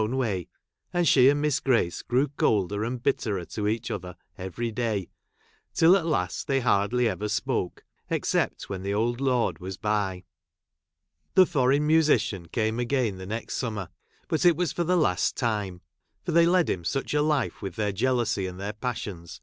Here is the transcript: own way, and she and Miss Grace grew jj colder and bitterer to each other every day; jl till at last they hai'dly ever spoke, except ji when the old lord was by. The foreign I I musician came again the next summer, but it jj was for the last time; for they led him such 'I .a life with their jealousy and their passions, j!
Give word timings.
own 0.01 0.17
way, 0.17 0.47
and 0.91 1.07
she 1.07 1.29
and 1.29 1.39
Miss 1.39 1.59
Grace 1.59 2.01
grew 2.01 2.27
jj 2.29 2.37
colder 2.37 2.83
and 2.83 3.03
bitterer 3.03 3.45
to 3.45 3.67
each 3.67 3.91
other 3.91 4.15
every 4.35 4.71
day; 4.71 5.11
jl 5.75 5.75
till 5.75 5.95
at 5.95 6.07
last 6.07 6.47
they 6.47 6.59
hai'dly 6.61 7.05
ever 7.05 7.29
spoke, 7.29 7.85
except 8.09 8.61
ji 8.61 8.65
when 8.65 8.81
the 8.81 8.95
old 8.95 9.21
lord 9.21 9.59
was 9.59 9.77
by. 9.77 10.23
The 11.35 11.45
foreign 11.45 11.83
I 11.83 11.85
I 11.85 11.87
musician 11.87 12.47
came 12.47 12.79
again 12.79 13.17
the 13.19 13.27
next 13.27 13.57
summer, 13.57 13.89
but 14.27 14.43
it 14.43 14.55
jj 14.55 14.57
was 14.57 14.71
for 14.71 14.83
the 14.83 14.97
last 14.97 15.37
time; 15.37 15.81
for 16.25 16.31
they 16.31 16.47
led 16.47 16.67
him 16.67 16.83
such 16.83 17.13
'I 17.13 17.19
.a 17.19 17.21
life 17.21 17.61
with 17.61 17.75
their 17.75 17.91
jealousy 17.91 18.47
and 18.47 18.59
their 18.59 18.73
passions, 18.73 19.35
j! 19.37 19.39